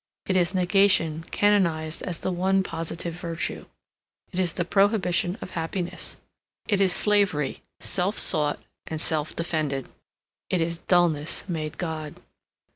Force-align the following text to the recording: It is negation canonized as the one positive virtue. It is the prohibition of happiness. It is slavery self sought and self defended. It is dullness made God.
It 0.25 0.35
is 0.35 0.55
negation 0.55 1.25
canonized 1.29 2.01
as 2.01 2.17
the 2.17 2.31
one 2.31 2.63
positive 2.63 3.13
virtue. 3.13 3.67
It 4.31 4.39
is 4.39 4.53
the 4.53 4.65
prohibition 4.65 5.37
of 5.41 5.51
happiness. 5.51 6.17
It 6.67 6.81
is 6.81 6.91
slavery 6.91 7.61
self 7.79 8.17
sought 8.17 8.59
and 8.87 8.99
self 8.99 9.35
defended. 9.35 9.89
It 10.49 10.59
is 10.59 10.79
dullness 10.79 11.43
made 11.47 11.77
God. 11.77 12.15